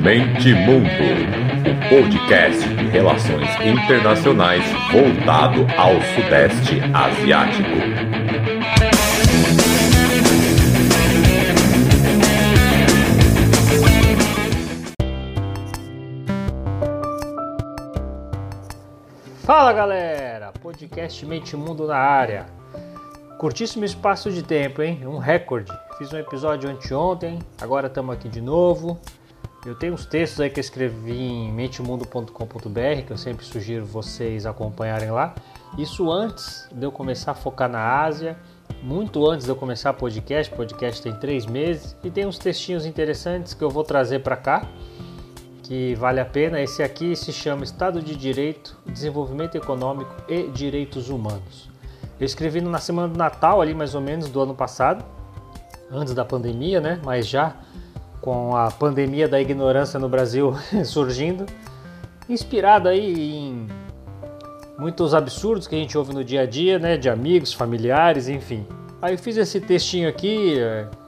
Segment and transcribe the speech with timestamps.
[0.00, 0.88] Mente Mundo,
[1.68, 7.68] o podcast de relações internacionais voltado ao Sudeste Asiático.
[19.44, 22.61] Fala galera, podcast Mente Mundo na área.
[23.42, 25.04] Curtíssimo espaço de tempo, hein?
[25.04, 25.72] Um recorde.
[25.98, 29.00] Fiz um episódio anteontem, agora estamos aqui de novo.
[29.66, 34.46] Eu tenho uns textos aí que eu escrevi em mentemundo.com.br que eu sempre sugiro vocês
[34.46, 35.34] acompanharem lá.
[35.76, 38.38] Isso antes de eu começar a focar na Ásia,
[38.80, 40.54] muito antes de eu começar podcast.
[40.54, 44.68] Podcast tem três meses e tem uns textinhos interessantes que eu vou trazer para cá
[45.64, 46.60] que vale a pena.
[46.60, 51.71] Esse aqui se chama Estado de Direito, Desenvolvimento Econômico e Direitos Humanos.
[52.18, 55.04] Eu escrevi na semana do Natal, ali mais ou menos, do ano passado,
[55.90, 57.00] antes da pandemia, né?
[57.04, 57.54] Mas já
[58.20, 60.54] com a pandemia da ignorância no Brasil
[60.84, 61.44] surgindo,
[62.28, 63.66] inspirado aí em
[64.78, 66.96] muitos absurdos que a gente ouve no dia a dia, né?
[66.96, 68.66] De amigos, familiares, enfim.
[69.00, 70.56] Aí eu fiz esse textinho aqui,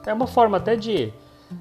[0.05, 1.13] é uma forma até de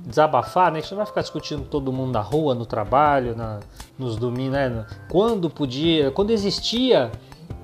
[0.04, 0.78] desabafar, né?
[0.78, 3.60] A gente não vai ficar discutindo todo mundo na rua, no trabalho, na,
[3.98, 4.86] nos domingos, né?
[5.08, 7.12] Quando podia, quando existia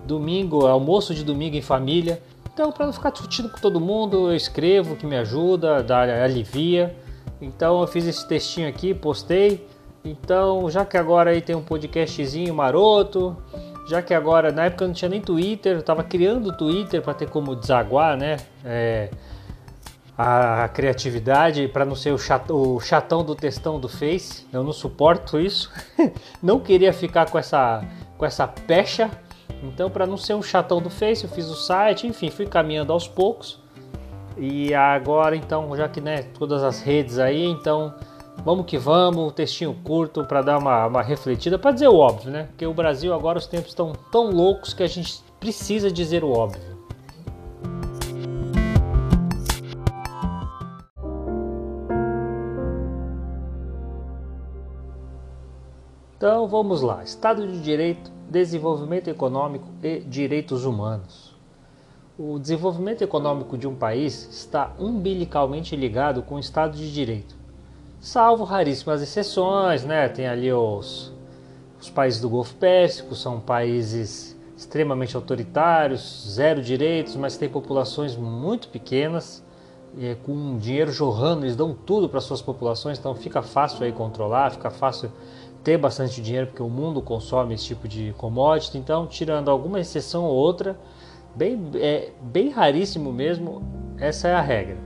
[0.06, 2.23] domingo, almoço de domingo em família.
[2.53, 6.95] Então, para não ficar discutindo com todo mundo, eu escrevo, que me ajuda, dá, alivia.
[7.41, 9.67] Então, eu fiz esse textinho aqui, postei.
[10.05, 13.37] Então, já que agora aí tem um podcastzinho maroto,
[13.89, 17.15] já que agora, na época não tinha nem Twitter, eu tava criando o Twitter para
[17.15, 18.37] ter como desaguar, né?
[18.65, 19.11] É,
[20.22, 24.47] a criatividade para não ser o, chat, o chatão do textão do Face.
[24.53, 25.72] Eu não suporto isso.
[26.42, 27.83] não queria ficar com essa
[28.19, 29.11] com essa pecha
[29.62, 32.92] então, para não ser um chatão do Face, eu fiz o site, enfim, fui caminhando
[32.92, 33.58] aos poucos.
[34.36, 37.94] E agora, então, já que né, todas as redes aí, então
[38.44, 42.44] vamos que vamos, textinho curto para dar uma, uma refletida, para dizer o óbvio, né?
[42.44, 46.31] Porque o Brasil agora os tempos estão tão loucos que a gente precisa dizer o
[46.31, 46.80] óbvio.
[56.20, 57.03] Então vamos lá.
[57.03, 61.34] Estado de Direito, Desenvolvimento Econômico e Direitos Humanos.
[62.19, 67.34] O desenvolvimento econômico de um país está umbilicalmente ligado com o Estado de Direito.
[67.98, 70.10] Salvo raríssimas exceções, né?
[70.10, 71.10] Tem ali os,
[71.81, 78.69] os países do Golfo Pérsico, são países extremamente autoritários, zero direitos, mas têm populações muito
[78.69, 79.42] pequenas,
[79.97, 84.50] e com dinheiro jorrando, eles dão tudo para suas populações, então fica fácil aí controlar,
[84.50, 85.10] fica fácil
[85.62, 88.78] ter bastante dinheiro, porque o mundo consome esse tipo de commodity.
[88.78, 90.78] Então, tirando alguma exceção ou outra,
[91.34, 93.62] bem, é, bem raríssimo mesmo,
[93.99, 94.78] essa é a regra.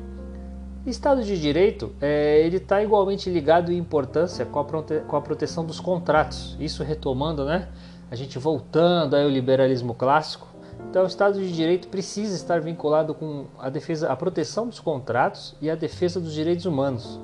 [0.86, 5.20] Estado de Direito, é, ele está igualmente ligado em importância com a, prote com a
[5.20, 6.56] proteção dos contratos.
[6.60, 7.68] Isso retomando, né?
[8.10, 10.46] A gente voltando ao liberalismo clássico.
[10.90, 15.56] Então, o Estado de Direito precisa estar vinculado com a defesa, a proteção dos contratos
[15.60, 17.18] e a defesa dos direitos humanos.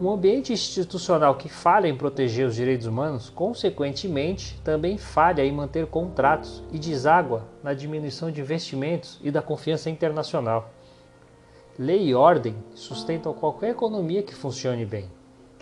[0.00, 5.86] Um ambiente institucional que falha em proteger os direitos humanos, consequentemente, também falha em manter
[5.88, 10.70] contratos e deságua na diminuição de investimentos e da confiança internacional.
[11.78, 15.04] Lei e ordem sustentam qualquer economia que funcione bem.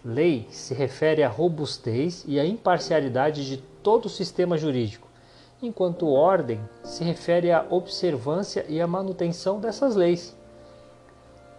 [0.04, 5.08] Lei se refere à robustez e à imparcialidade de todo o sistema jurídico,
[5.60, 10.38] enquanto ordem se refere à observância e à manutenção dessas leis.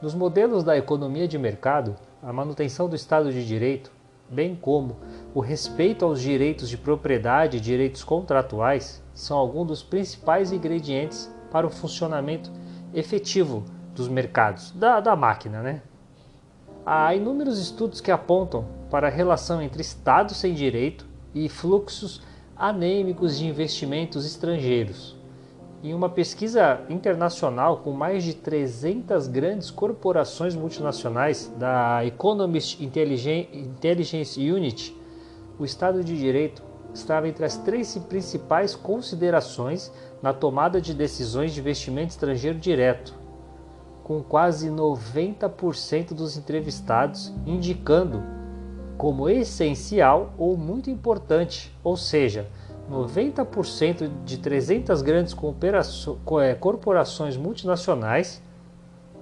[0.02, 3.92] Nos modelos da economia de mercado, a manutenção do Estado de Direito,
[4.30, 4.98] bem como
[5.34, 11.66] o respeito aos direitos de propriedade e direitos contratuais, são alguns dos principais ingredientes para
[11.66, 12.52] o funcionamento
[12.94, 13.64] efetivo
[13.96, 15.62] dos mercados, da, da máquina.
[15.62, 15.82] Né?
[16.86, 22.22] Há inúmeros estudos que apontam para a relação entre Estado sem direito e fluxos
[22.56, 25.19] anêmicos de investimentos estrangeiros.
[25.82, 34.94] Em uma pesquisa internacional com mais de 300 grandes corporações multinacionais da Economist Intelligence Unit,
[35.58, 36.62] o Estado de Direito
[36.94, 39.90] estava entre as três principais considerações
[40.22, 43.14] na tomada de decisões de investimento estrangeiro direto,
[44.04, 48.22] com quase 90% dos entrevistados indicando
[48.98, 52.50] como essencial ou muito importante, ou seja,
[52.90, 55.36] 90% de 300 grandes
[56.42, 58.42] é, corporações multinacionais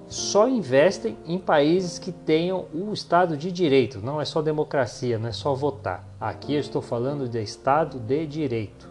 [0.07, 3.99] só investem em países que tenham o Estado de Direito.
[3.99, 6.07] Não é só democracia, não é só votar.
[6.19, 8.89] Aqui eu estou falando de Estado de Direito.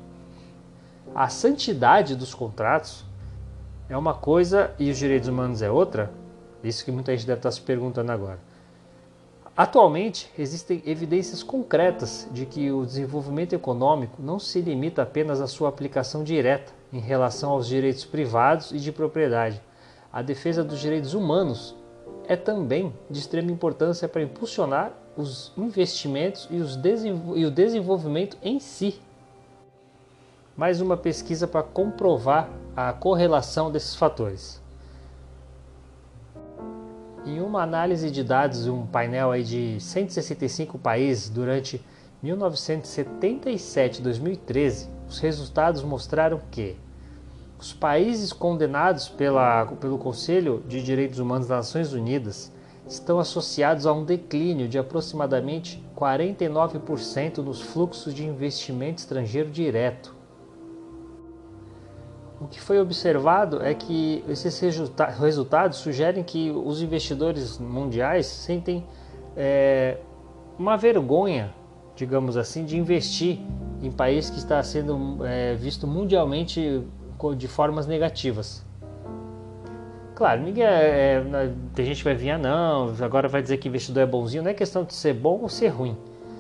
[1.15, 3.03] A santidade dos contratos
[3.89, 6.11] é uma coisa e os direitos humanos é outra.
[6.63, 8.39] Isso que muita gente deve estar se perguntando agora.
[9.57, 15.71] Atualmente, existem evidências concretas de que o desenvolvimento econômico não se limita apenas à sua
[15.71, 19.63] aplicação direta em relação aos direitos privados e de propriedade.
[20.13, 21.75] A defesa dos direitos humanos
[22.29, 26.79] é também de extrema importância para impulsionar os investimentos e, os
[27.35, 29.01] e o desenvolvimento em si.
[30.55, 34.61] Mais uma pesquisa para comprovar a correlação desses fatores.
[37.27, 41.85] Em uma análise de dados, um painel aí de 165 países durante
[42.23, 46.77] 1977 e 2013, os resultados mostraram que
[47.59, 52.53] os países condenados pela, pelo Conselho de Direitos Humanos das Nações Unidas
[52.87, 60.16] estão associados a um declínio de aproximadamente 49% nos fluxos de investimento estrangeiro direto
[62.41, 64.61] o que foi observado é que esses
[65.19, 68.85] resultados sugerem que os investidores mundiais sentem
[69.37, 69.99] é,
[70.59, 71.53] uma vergonha,
[71.95, 73.39] digamos assim, de investir
[73.83, 76.83] em país que está sendo é, visto mundialmente
[77.37, 78.65] de formas negativas.
[80.15, 83.69] Claro, ninguém é, é, tem gente que vai vir, ah, não, agora vai dizer que
[83.69, 84.43] investidor é bonzinho.
[84.43, 85.97] Não é questão de ser bom ou ser ruim.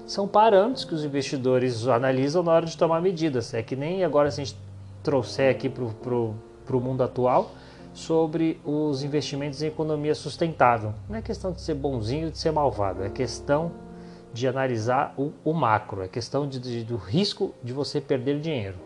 [0.06, 3.52] São parâmetros que os investidores analisam na hora de tomar medidas.
[3.52, 4.56] É que nem agora se a gente
[5.06, 7.52] trouxer aqui para o mundo atual
[7.94, 10.92] sobre os investimentos em economia sustentável.
[11.08, 13.70] Não é questão de ser bonzinho ou de ser malvado, é questão
[14.34, 18.76] de analisar o, o macro, é questão de, de, do risco de você perder dinheiro.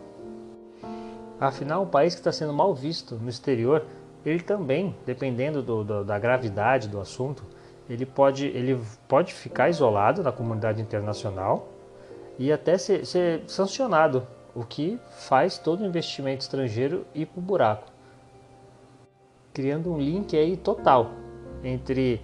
[1.39, 3.83] Afinal, um país que está sendo mal visto no exterior,
[4.23, 7.43] ele também, dependendo do, do, da gravidade do assunto,
[7.89, 11.67] ele pode, ele pode ficar isolado na comunidade internacional
[12.37, 17.87] e até ser, ser sancionado o que faz todo investimento estrangeiro ir para o buraco,
[19.53, 21.11] criando um link aí total
[21.63, 22.21] entre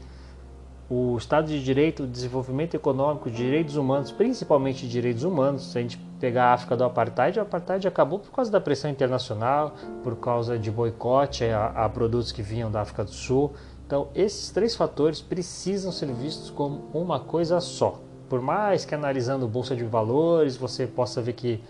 [0.90, 5.72] o Estado de Direito, o desenvolvimento econômico, direitos humanos, principalmente direitos humanos.
[5.72, 8.90] Se a gente pegar a África do Apartheid, o Apartheid acabou por causa da pressão
[8.90, 13.52] internacional, por causa de boicote a, a produtos que vinham da África do Sul.
[13.86, 18.00] Então, esses três fatores precisam ser vistos como uma coisa só.
[18.30, 21.62] Por mais que analisando bolsa de valores, você possa ver que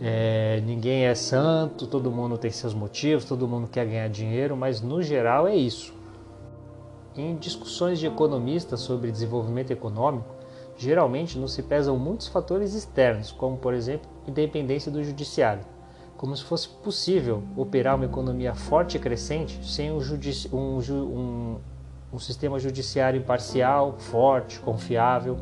[0.00, 4.80] é, ninguém é santo, todo mundo tem seus motivos, todo mundo quer ganhar dinheiro, mas
[4.80, 5.94] no geral é isso.
[7.16, 10.26] Em discussões de economistas sobre desenvolvimento econômico,
[10.76, 15.64] geralmente não se pesam muitos fatores externos, como por exemplo independência do judiciário,
[16.16, 19.98] como se fosse possível operar uma economia forte e crescente sem um,
[20.52, 21.56] um, um,
[22.12, 25.38] um sistema judiciário imparcial, forte, confiável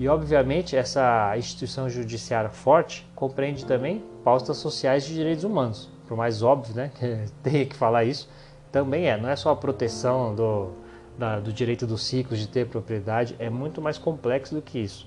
[0.00, 5.90] e, obviamente, essa instituição judiciária forte compreende também pautas sociais de direitos humanos.
[6.08, 8.26] Por mais óbvio né, que tenha que falar isso,
[8.72, 9.18] também é.
[9.18, 10.70] Não é só a proteção do,
[11.18, 15.06] da, do direito dos ciclos de ter propriedade, é muito mais complexo do que isso.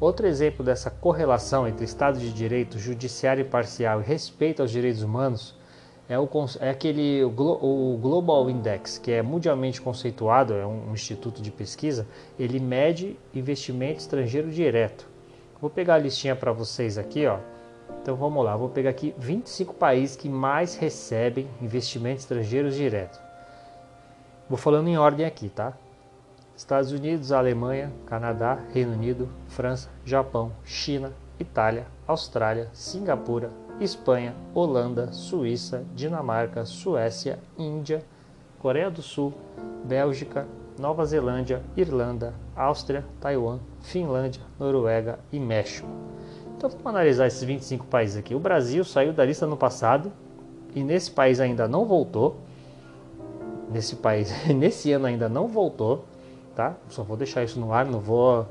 [0.00, 5.55] Outro exemplo dessa correlação entre Estado de Direito, Judiciário imparcial e respeito aos direitos humanos
[6.08, 6.28] é, o,
[6.60, 12.06] é aquele o Global Index, que é mundialmente conceituado, é um, um instituto de pesquisa,
[12.38, 15.08] ele mede investimento estrangeiro direto.
[15.60, 17.38] Vou pegar a listinha para vocês aqui, ó.
[18.02, 23.20] Então vamos lá, vou pegar aqui 25 países que mais recebem investimentos estrangeiros direto.
[24.48, 25.72] Vou falando em ordem aqui, tá?
[26.56, 35.84] Estados Unidos, Alemanha, Canadá, Reino Unido, França, Japão, China, Itália, Austrália, Singapura, Espanha, Holanda, Suíça,
[35.94, 38.02] Dinamarca, Suécia, Índia,
[38.58, 39.34] Coreia do Sul,
[39.84, 40.46] Bélgica,
[40.78, 45.88] Nova Zelândia, Irlanda, Áustria, Taiwan, Finlândia, Noruega e México.
[46.56, 48.34] Então vamos analisar esses 25 países aqui.
[48.34, 50.10] O Brasil saiu da lista no passado
[50.74, 52.38] e nesse país ainda não voltou.
[53.70, 56.04] Nesse país, nesse ano ainda não voltou,
[56.54, 56.76] tá?
[56.88, 58.46] Só vou deixar isso no ar, não vou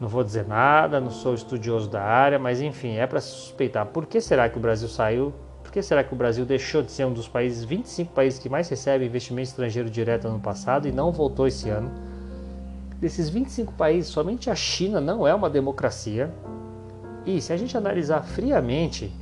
[0.00, 3.86] não vou dizer nada, não sou estudioso da área, mas enfim, é para se suspeitar.
[3.86, 5.32] Por que será que o Brasil saiu?
[5.62, 8.48] Por que será que o Brasil deixou de ser um dos países, 25 países que
[8.48, 11.90] mais recebem investimento estrangeiro direto ano passado e não voltou esse ano?
[13.00, 16.32] Desses 25 países, somente a China não é uma democracia.
[17.26, 19.12] E se a gente analisar friamente,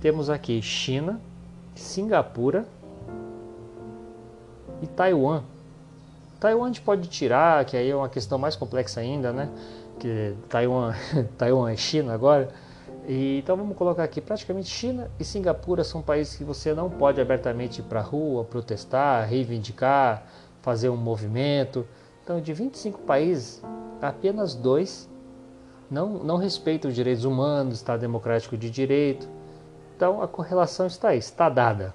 [0.00, 1.20] temos aqui China,
[1.74, 2.66] Singapura
[4.82, 5.42] e Taiwan.
[6.38, 9.50] Taiwan a gente pode tirar, que aí é uma questão mais complexa ainda, né?
[10.00, 10.94] Que Taiwan,
[11.38, 12.48] Taiwan é China agora.
[13.06, 17.20] E, então vamos colocar aqui, praticamente China e Singapura são países que você não pode
[17.20, 20.24] abertamente ir para a rua, protestar, reivindicar,
[20.62, 21.86] fazer um movimento.
[22.24, 23.62] Então de 25 países,
[24.00, 25.08] apenas dois
[25.90, 29.28] não, não respeitam os direitos humanos, Estado democrático de direito.
[29.96, 31.94] Então a correlação está aí, está dada.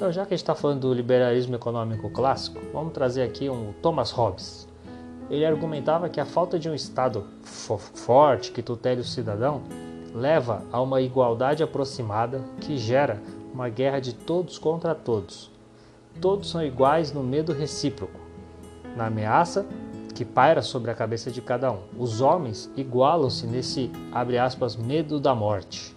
[0.00, 3.74] Então, já que a gente está falando do liberalismo econômico clássico, vamos trazer aqui um
[3.82, 4.66] Thomas Hobbes.
[5.28, 9.60] Ele argumentava que a falta de um Estado forte que tutele o cidadão
[10.14, 13.20] leva a uma igualdade aproximada que gera
[13.52, 15.50] uma guerra de todos contra todos.
[16.18, 18.18] Todos são iguais no medo recíproco,
[18.96, 19.66] na ameaça
[20.14, 21.80] que paira sobre a cabeça de cada um.
[21.98, 25.94] Os homens igualam-se nesse, abre aspas, medo da morte.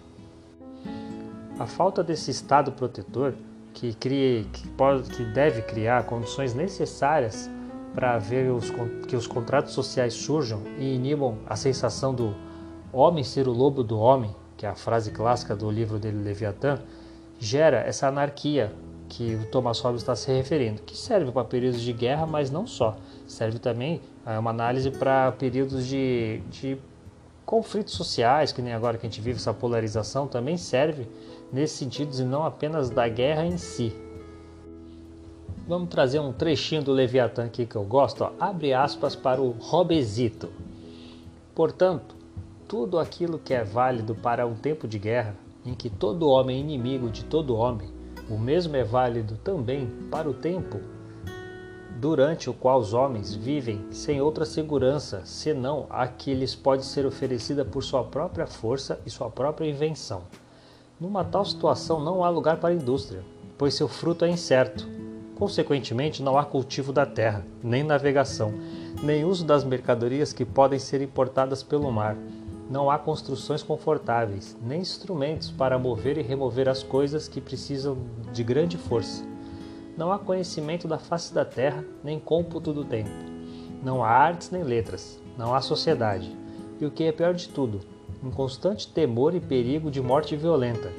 [1.58, 3.32] A falta desse Estado protetor
[3.74, 7.50] que, crie, que, pode, que deve criar condições necessárias
[7.94, 8.72] para ver os,
[9.06, 12.34] que os contratos sociais surjam e inibam a sensação do
[12.92, 16.78] homem ser o lobo do homem, que é a frase clássica do livro dele Leviatã,
[17.38, 18.72] gera essa anarquia
[19.08, 22.66] que o Thomas Hobbes está se referindo, que serve para períodos de guerra, mas não
[22.66, 22.96] só.
[23.26, 26.78] Serve também, é uma análise para períodos de, de
[27.44, 31.06] conflitos sociais, que nem agora que a gente vive essa polarização, também serve
[31.52, 33.94] nesse sentido e não apenas da guerra em si.
[35.66, 38.32] Vamos trazer um trechinho do Leviatã aqui que eu gosto, ó.
[38.38, 40.50] abre aspas para o Robesito.
[41.54, 42.14] Portanto,
[42.68, 45.34] tudo aquilo que é válido para um tempo de guerra,
[45.64, 47.88] em que todo homem é inimigo de todo homem,
[48.28, 50.80] o mesmo é válido também para o tempo
[52.04, 57.06] durante o qual os homens vivem sem outra segurança senão a que lhes pode ser
[57.06, 60.24] oferecida por sua própria força e sua própria invenção.
[61.00, 63.24] Numa tal situação não há lugar para a indústria,
[63.56, 64.86] pois seu fruto é incerto.
[65.34, 68.52] Consequentemente, não há cultivo da terra, nem navegação,
[69.02, 72.18] nem uso das mercadorias que podem ser importadas pelo mar.
[72.68, 77.96] Não há construções confortáveis, nem instrumentos para mover e remover as coisas que precisam
[78.30, 79.32] de grande força.
[79.96, 83.10] Não há conhecimento da face da terra, nem cômputo do tempo.
[83.82, 86.36] Não há artes nem letras, não há sociedade.
[86.80, 87.80] E o que é pior de tudo,
[88.22, 90.90] um constante temor e perigo de morte violenta,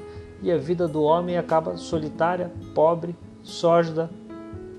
[0.41, 4.09] e a vida do homem acaba solitária, pobre, sórdida,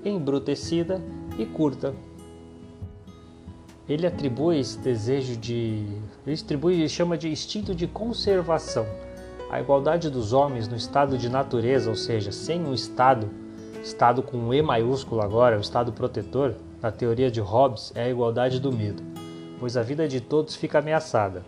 [0.03, 0.99] embrutecida
[1.37, 1.93] e curta.
[3.87, 5.85] Ele atribui esse desejo de.
[6.25, 8.85] Ele atribui e chama de instinto de conservação.
[9.49, 13.29] A igualdade dos homens no estado de natureza, ou seja, sem um estado,
[13.87, 18.59] estado com E maiúsculo agora, o estado protetor, na teoria de Hobbes, é a igualdade
[18.59, 19.01] do medo,
[19.59, 21.43] pois a vida de todos fica ameaçada.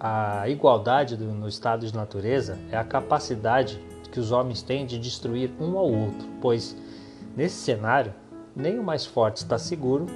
[0.00, 4.98] A igualdade do, no estado de natureza é a capacidade que os homens têm de
[4.98, 6.76] destruir um ao outro, pois
[7.36, 8.12] nesse cenário
[8.54, 10.06] nem o mais forte está seguro,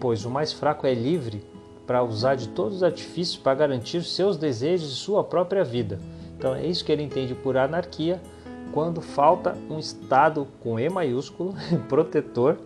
[0.00, 1.44] pois o mais fraco é livre
[1.86, 5.98] para usar de todos os artifícios para garantir seus desejos e sua própria vida.
[6.38, 8.20] Então é isso que ele entende por anarquia,
[8.72, 11.54] quando falta um Estado com E maiúsculo,
[11.88, 12.58] protetor,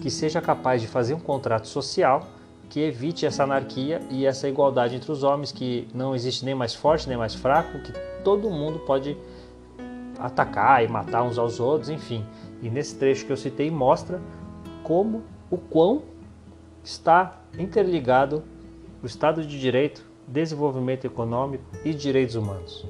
[0.00, 2.26] que seja capaz de fazer um contrato social
[2.70, 6.72] que evite essa anarquia e essa igualdade entre os homens, que não existe nem mais
[6.72, 9.16] forte nem mais fraco, que todo mundo pode
[10.18, 12.24] atacar e matar uns aos outros, enfim.
[12.62, 14.20] E nesse trecho que eu citei mostra
[14.84, 16.02] como o quão
[16.84, 18.44] está interligado
[19.02, 22.86] o Estado de Direito, desenvolvimento econômico e direitos humanos.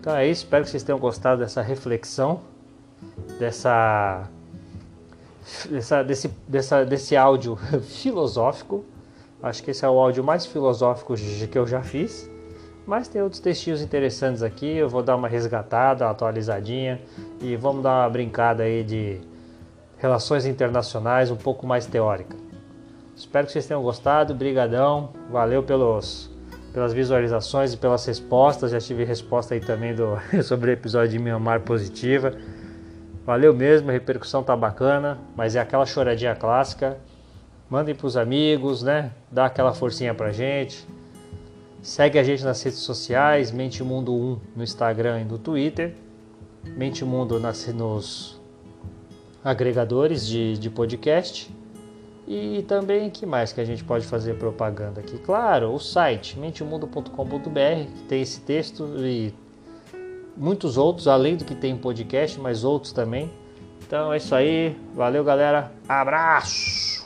[0.00, 2.40] Então é isso, espero que vocês tenham gostado dessa reflexão,
[3.38, 4.26] dessa
[5.68, 8.84] dessa, desse, dessa, desse áudio filosófico.
[9.42, 12.30] Acho que esse é o áudio mais filosófico que eu já fiz.
[12.86, 14.66] Mas tem outros textinhos interessantes aqui.
[14.66, 17.00] Eu vou dar uma resgatada, uma atualizadinha.
[17.40, 19.20] E vamos dar uma brincada aí de
[19.98, 22.36] relações internacionais um pouco mais teórica.
[23.16, 24.34] Espero que vocês tenham gostado.
[24.34, 25.10] Brigadão.
[25.30, 26.30] Valeu pelos,
[26.72, 28.70] pelas visualizações e pelas respostas.
[28.70, 32.34] Já tive resposta aí também do, sobre o episódio de Mianmar positiva.
[33.24, 36.98] Valeu mesmo, a repercussão tá bacana, mas é aquela choradinha clássica.
[37.68, 39.12] Mandem pros amigos, né?
[39.30, 40.86] Dá aquela forcinha pra gente.
[41.82, 45.94] Segue a gente nas redes sociais, Mente Mundo 1 no Instagram e no Twitter.
[46.76, 48.40] Mente Mundo nas, nos
[49.42, 51.54] agregadores de, de podcast.
[52.32, 55.18] E também, que mais que a gente pode fazer propaganda aqui?
[55.18, 59.34] Claro, o site mentemundo.com.br, que tem esse texto e
[60.36, 63.28] muitos outros, além do que tem em podcast, mas outros também.
[63.84, 64.76] Então é isso aí.
[64.94, 65.72] Valeu, galera.
[65.88, 66.99] Abraço!